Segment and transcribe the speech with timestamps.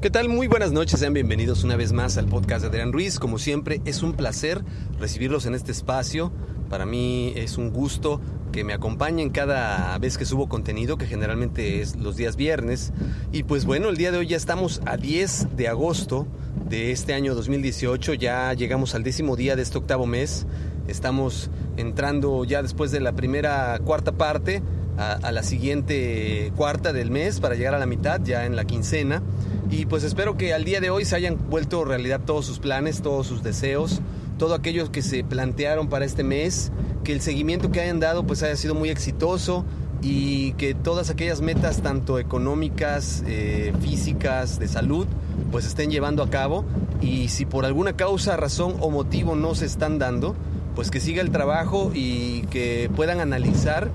[0.00, 0.30] ¿Qué tal?
[0.30, 3.18] Muy buenas noches, sean bienvenidos una vez más al podcast de Adrián Ruiz.
[3.18, 4.64] Como siempre, es un placer
[4.98, 6.32] recibirlos en este espacio.
[6.70, 8.18] Para mí es un gusto
[8.50, 12.94] que me acompañen cada vez que subo contenido, que generalmente es los días viernes.
[13.30, 16.26] Y pues bueno, el día de hoy ya estamos a 10 de agosto
[16.66, 20.46] de este año 2018, ya llegamos al décimo día de este octavo mes.
[20.88, 24.62] Estamos entrando ya después de la primera cuarta parte
[24.98, 29.22] a, la siguiente cuarta del mes para llegar a la mitad, ya en la quincena.
[29.70, 33.00] Y pues espero que al día de hoy se hayan vuelto realidad todos sus planes,
[33.02, 34.00] todos sus deseos,
[34.38, 36.72] todo aquello que se plantearon para este mes,
[37.04, 39.64] que el seguimiento que hayan dado pues haya sido muy exitoso
[40.02, 45.06] y que todas aquellas metas tanto económicas, eh, físicas, de salud,
[45.50, 46.64] pues estén llevando a cabo
[47.00, 50.34] y si por alguna causa, razón o motivo no se están dando,
[50.74, 53.90] pues que siga el trabajo y que puedan analizar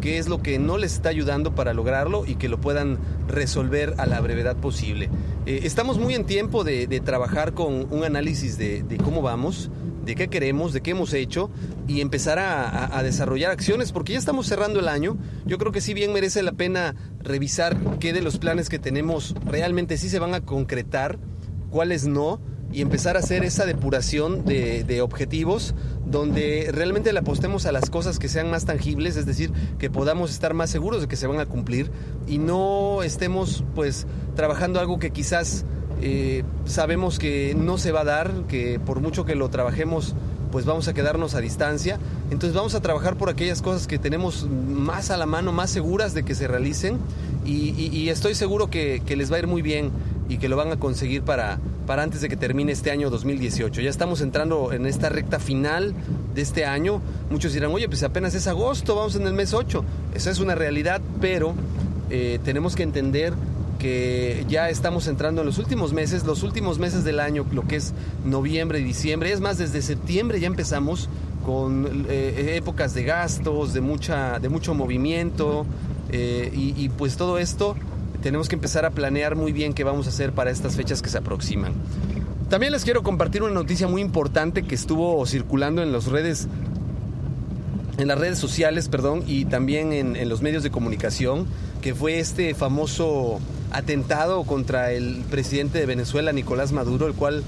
[0.00, 3.94] qué es lo que no les está ayudando para lograrlo y que lo puedan resolver
[3.98, 5.10] a la brevedad posible.
[5.46, 9.70] Eh, estamos muy en tiempo de, trabajar con un análisis de, cómo vamos,
[10.04, 11.50] de qué queremos, de qué hemos hecho
[11.86, 15.16] y empezar a, desarrollar acciones porque ya estamos cerrando el año.
[15.46, 19.34] Yo creo que sí bien merece la pena revisar qué de los planes que tenemos
[19.44, 21.18] realmente sí se van a concretar,
[21.70, 22.40] cuáles no
[22.72, 25.74] y empezar a hacer esa depuración de, objetivos
[26.04, 30.30] donde realmente le apostemos a las cosas que sean más tangibles, es decir, que podamos
[30.30, 31.90] estar más seguros de que se van a cumplir
[32.26, 35.64] y no estemos pues trabajando algo que quizás
[36.00, 40.14] eh, sabemos que no se va a dar, que por mucho que lo trabajemos
[40.50, 41.98] pues vamos a quedarnos a distancia.
[42.30, 46.14] Entonces vamos a trabajar por aquellas cosas que tenemos más a la mano, más seguras
[46.14, 46.98] de que se realicen
[47.44, 49.90] y, estoy seguro que, que les va a ir muy bien
[50.28, 53.80] y que lo van a conseguir para, para antes de que termine este año 2018.
[53.80, 55.94] Ya estamos entrando en esta recta final
[56.34, 57.00] de este año.
[57.30, 59.82] Muchos dirán, oye, pues apenas es agosto, vamos en el mes 8.
[60.14, 61.54] Esa es una realidad, pero
[62.10, 63.32] eh, tenemos que entender
[63.78, 67.76] que ya estamos entrando en los últimos meses, los últimos meses del año, lo que
[67.76, 69.32] es noviembre y diciembre.
[69.32, 71.08] Es más, desde septiembre ya empezamos
[71.46, 75.64] con eh, épocas de gastos, de, mucha, de mucho movimiento,
[76.12, 77.76] eh, y pues todo esto
[78.22, 81.08] tenemos que empezar a planear muy bien qué vamos a hacer para estas fechas que
[81.08, 81.72] se aproximan.
[82.48, 86.48] También les quiero compartir una noticia muy importante que estuvo circulando en las redes
[87.98, 91.46] en las redes sociales, perdón, y también en, los medios de comunicación,
[91.82, 93.40] que fue este famoso
[93.72, 97.42] atentado contra el presidente de Venezuela, Nicolás Maduro, el cual,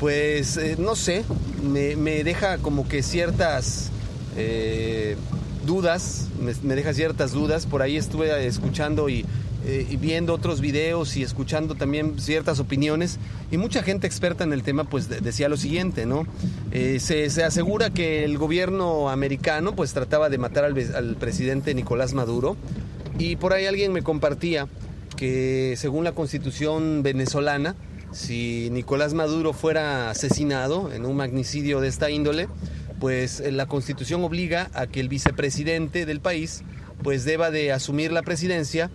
[0.00, 1.22] pues, eh, no sé,
[1.62, 3.90] me, deja como que ciertas
[4.38, 5.16] eh,
[5.66, 7.66] dudas, me, deja ciertas dudas.
[7.66, 9.26] Por ahí estuve escuchando y
[9.66, 13.18] eh, y viendo otros videos y escuchando también ciertas opiniones
[13.50, 16.26] y mucha gente experta en el tema pues decía lo siguiente, ¿no?
[16.70, 22.14] Eh, se, asegura que el gobierno americano pues trataba de matar al, al presidente Nicolás
[22.14, 22.56] Maduro
[23.18, 24.68] y por ahí alguien me compartía
[25.16, 27.76] que según la constitución venezolana,
[28.12, 32.48] si Nicolás Maduro fuera asesinado en un magnicidio de esta índole,
[33.00, 36.62] pues eh, la constitución obliga a que el vicepresidente del país
[37.02, 38.90] pues deba de asumir la presidencia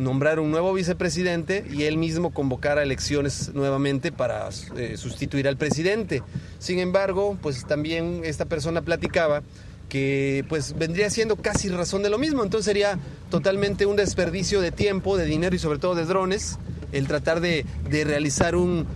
[0.00, 5.56] nombrar un nuevo vicepresidente y él mismo convocar a elecciones nuevamente para eh, sustituir al
[5.56, 6.22] presidente.
[6.58, 9.42] Sin embargo, pues también esta persona platicaba
[9.88, 12.98] que pues vendría siendo casi razón de lo mismo, entonces sería
[13.28, 16.58] totalmente un desperdicio de tiempo, de dinero y sobre todo de drones
[16.92, 18.86] el tratar de, realizar un,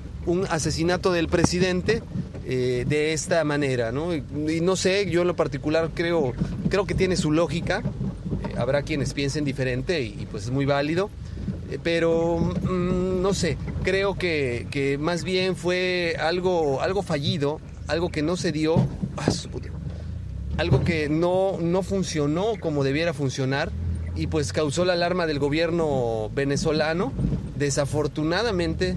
[0.48, 2.02] asesinato del presidente
[2.46, 4.14] eh, de esta manera, ¿no?
[4.14, 4.22] Y,
[4.62, 6.32] no sé, yo en lo particular creo,
[6.70, 7.82] creo que tiene su lógica,
[8.58, 11.10] habrá quienes piensen diferente y, pues es muy válido,
[11.70, 18.10] eh, pero mm, no sé, creo que, que, más bien fue algo, algo fallido, algo
[18.10, 18.76] que no se dio,
[19.16, 19.30] ah,
[20.56, 23.70] algo que no, no funcionó como debiera funcionar
[24.16, 27.12] y pues causó la alarma del gobierno venezolano.
[27.56, 28.94] Desafortunadamente,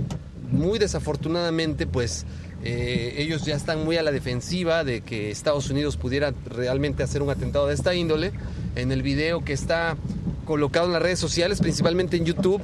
[0.52, 2.26] muy desafortunadamente, pues
[2.64, 7.22] eh, ellos ya están muy a la defensiva de que Estados Unidos pudiera realmente hacer
[7.22, 8.32] un atentado de esta índole.
[8.78, 9.98] En el video que está
[10.46, 12.62] colocado en las redes sociales, principalmente en YouTube,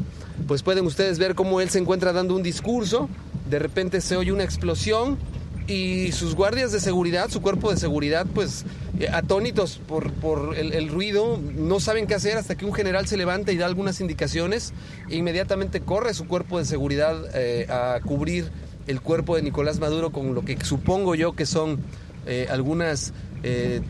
[0.48, 3.10] pues pueden ustedes ver cómo él se encuentra dando un discurso.
[3.50, 5.18] De repente se oye una explosión
[5.66, 8.64] y sus guardias de seguridad, su cuerpo de seguridad, pues
[9.00, 13.18] eh, atónitos por, por el, ruido, no saben qué hacer hasta que un general se
[13.18, 14.72] levanta y da algunas indicaciones
[15.10, 18.52] e inmediatamente corre su cuerpo de seguridad eh, a cubrir
[18.86, 21.80] el cuerpo de Nicolás Maduro con lo que supongo yo que son
[22.28, 23.14] eh, algunas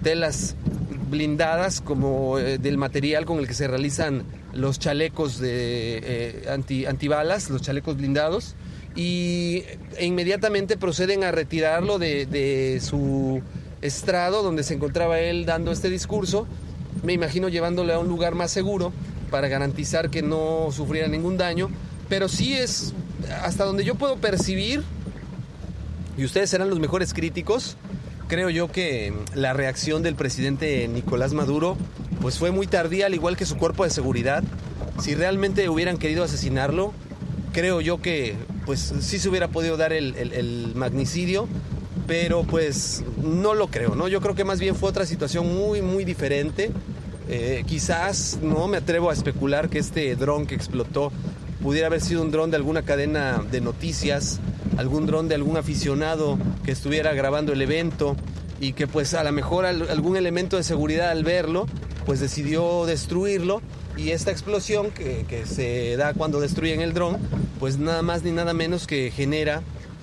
[0.01, 0.55] telas
[1.13, 7.61] blindadas como del material con el que se realizan los chalecos de anti, antibalas, los
[7.61, 8.55] chalecos blindados
[8.95, 9.63] y
[9.97, 13.41] e inmediatamente proceden a retirarlo de, su
[13.81, 16.47] estrado donde se encontraba él dando este discurso,
[17.03, 18.93] me imagino llevándole a un lugar más seguro
[19.29, 21.69] para garantizar que no sufriera ningún daño,
[22.07, 22.93] pero sí es
[23.41, 24.83] hasta donde yo puedo percibir,
[26.17, 27.77] y ustedes serán los mejores críticos,
[28.33, 31.77] creo yo que la reacción del presidente Nicolás Maduro
[32.19, 34.43] pues fue muy tardía, al igual que su cuerpo de seguridad.
[34.99, 36.93] Si realmente hubieran querido asesinarlo,
[37.51, 38.33] creo yo que
[38.65, 41.47] pues sí se hubiera podido dar el, magnicidio,
[42.07, 44.07] pero pues no lo creo, ¿no?
[44.07, 46.71] Yo creo que más bien fue otra situación muy, muy diferente.
[47.29, 51.11] Eh, quizás, no me atrevo a especular que este dron que explotó
[51.61, 54.39] pudiera haber sido un dron de alguna cadena de noticias,
[54.77, 58.15] algún dron de algún aficionado que estuviera grabando el evento
[58.59, 61.67] y que pues a lo mejor algún elemento de seguridad al verlo,
[62.05, 63.61] pues decidió destruirlo
[63.97, 67.17] y esta explosión que, que se da cuando destruyen el dron,
[67.59, 69.61] pues nada más ni nada menos que genera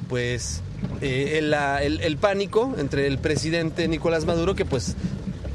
[0.08, 0.62] pues
[1.00, 1.55] eh, el,
[2.00, 4.96] el, pánico entre el presidente Nicolás Maduro que pues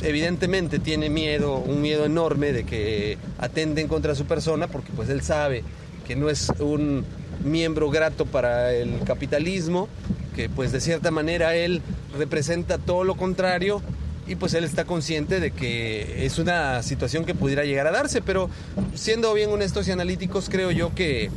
[0.01, 5.21] evidentemente tiene miedo, un miedo enorme de que atenden contra su persona porque pues él
[5.21, 5.63] sabe
[6.07, 7.05] que no es un
[7.43, 9.87] miembro grato para el capitalismo,
[10.35, 11.81] que pues de cierta manera él
[12.17, 13.81] representa todo lo contrario
[14.27, 18.21] y pues él está consciente de que es una situación que pudiera llegar a darse,
[18.21, 18.49] pero
[18.95, 21.29] siendo bien honestos y analíticos creo yo que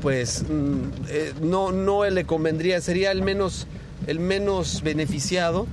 [0.00, 3.66] pues mm, eh, no, no le convendría, sería el menos,
[4.06, 5.66] el menos beneficiado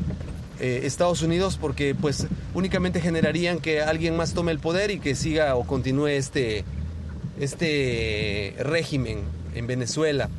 [0.59, 5.15] eh, Estados Unidos porque pues únicamente generarían que alguien más tome el poder y que
[5.15, 6.65] siga o continúe este,
[7.39, 9.19] este régimen
[9.55, 10.29] en Venezuela.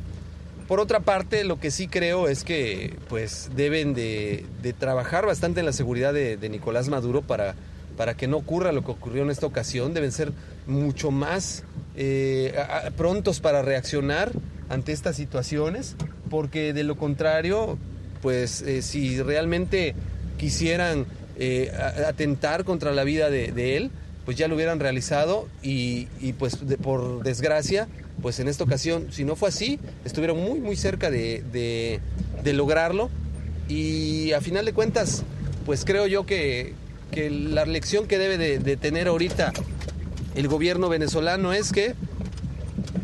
[0.67, 4.45] Por otra parte, lo que sí creo es que pues deben de,
[4.77, 7.55] trabajar bastante en la seguridad de, Nicolás Maduro para,
[7.97, 9.95] para que no ocurra lo que ocurrió en esta ocasión.
[9.95, 10.31] Deben ser
[10.67, 11.63] mucho más
[11.95, 12.53] eh,
[12.95, 14.31] prontos para reaccionar
[14.69, 15.95] ante estas situaciones,
[16.29, 17.77] porque de lo contrario,
[18.21, 19.95] pues eh, si realmente
[20.37, 21.07] quisieran
[21.37, 21.71] eh,
[22.07, 23.91] atentar contra la vida de, él,
[24.23, 26.05] pues ya lo hubieran realizado y,
[26.37, 27.87] pues por desgracia
[28.21, 31.99] pues en esta ocasión, si no fue así, estuvieron muy, muy cerca de,
[32.43, 33.09] lograrlo.
[33.67, 35.23] Y a final de cuentas,
[35.65, 36.73] pues creo yo que,
[37.15, 39.51] la lección que debe de, tener ahorita
[40.35, 41.95] el gobierno venezolano es que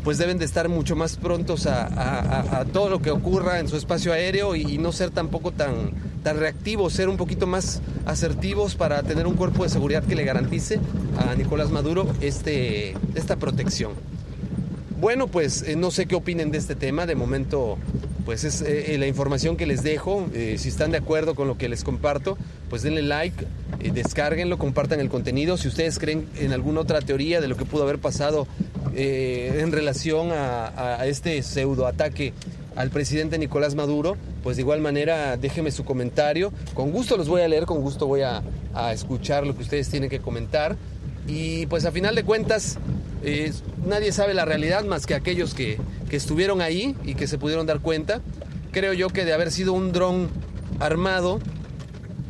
[0.04, 4.12] pues deben de estar mucho más prontos a, todo lo que ocurra en su espacio
[4.12, 5.90] aéreo y, no ser tampoco tan,
[6.22, 10.24] tan reactivos, ser un poquito más asertivos para tener un cuerpo de seguridad que le
[10.24, 10.78] garantice
[11.18, 13.92] a Nicolás Maduro este, esta protección.
[14.98, 17.04] Bueno, pues eh, no sé qué opinen de este tema.
[17.04, 17.76] De momento,
[18.24, 20.26] pues es eh, eh, la información que les dejo.
[20.32, 22.38] si están de acuerdo con lo que les comparto,
[22.70, 23.46] pues denle like,
[23.92, 25.58] descárguenlo, compartan el contenido.
[25.58, 28.46] Si ustedes creen en alguna otra teoría de lo que pudo haber pasado
[28.94, 32.32] en relación a, este pseudo ataque
[32.74, 36.52] al presidente Nicolás Maduro, pues de igual manera déjenme su comentario.
[36.72, 38.42] Con gusto los voy a leer, con gusto voy a
[38.92, 40.76] escuchar lo que ustedes tienen que comentar.
[41.28, 42.78] Y pues a final de cuentas,
[43.84, 45.78] nadie sabe la realidad más que aquellos que,
[46.10, 48.22] estuvieron ahí y que se pudieron dar cuenta.
[48.72, 50.28] Creo yo que de haber sido un dron
[50.80, 51.40] armado,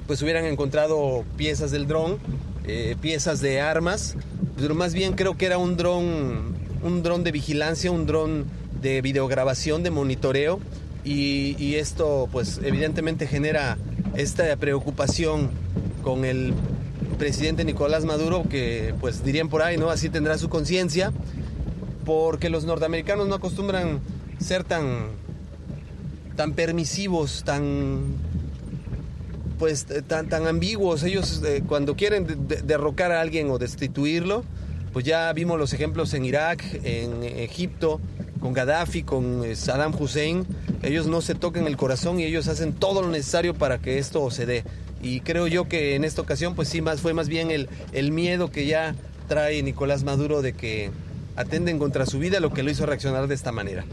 [0.07, 2.19] pues hubieran encontrado piezas del dron,
[2.65, 4.17] eh, piezas de armas,
[4.59, 8.47] pero más bien creo que era un dron, un dron de vigilancia, un dron
[8.83, 10.59] de videograbación, de monitoreo,
[11.05, 13.79] y, y esto pues evidentemente genera
[14.17, 15.50] esta preocupación
[16.03, 16.55] con el
[17.16, 19.90] presidente Nicolás Maduro, que pues dirían por ahí, ¿no?
[19.90, 21.12] Así tendrá su conciencia.
[22.04, 23.99] porque los norteamericanos no acostumbran
[24.38, 25.08] ser tan,
[26.37, 28.14] tan permisivos, tan,
[29.58, 31.02] pues, tan, tan ambiguos.
[31.02, 34.44] Ellos eh, cuando quieren de- de- derrocar a alguien o destituirlo,
[34.92, 38.00] pues ya vimos los ejemplos en Irak, en Egipto,
[38.40, 40.46] con Gaddafi, con eh, Saddam Hussein.
[40.82, 44.30] Ellos no se tocan el corazón y ellos hacen todo lo necesario para que esto
[44.30, 44.62] se dé.
[45.07, 48.13] Y creo yo que en esta ocasión, pues sí, más, fue más bien el, el
[48.13, 48.95] miedo que ya
[49.29, 50.91] trae Nicolás Maduro de que
[51.37, 53.85] atenden contra su vida lo que lo hizo reaccionar de esta manera.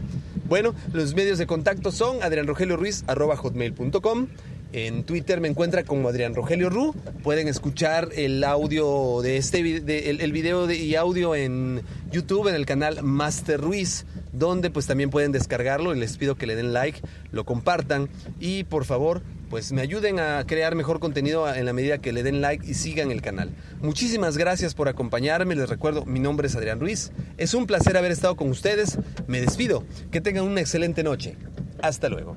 [0.48, 4.26] Bueno, los medios de contacto son adrianrogelioruiz.com.
[4.72, 6.94] En Twitter me encuentra como Adrián Rogelio Ru.
[7.22, 12.66] Pueden escuchar el audio de este el, video de- y audio en YouTube en el
[12.66, 17.00] canal Master Ruiz, donde pues también pueden descargarlo y les pido que le den like,
[17.30, 18.08] lo compartan
[18.40, 22.22] y por favor pues me ayuden a crear mejor contenido en la medida que le
[22.22, 23.50] den like y sigan el canal.
[23.80, 25.54] Muchísimas gracias por acompañarme.
[25.54, 27.12] Les recuerdo, mi nombre es Adrián Ruiz.
[27.36, 28.98] Es un placer haber estado con ustedes.
[29.26, 29.84] Me despido.
[30.10, 31.36] Que tengan una excelente noche.
[31.82, 32.36] Hasta luego.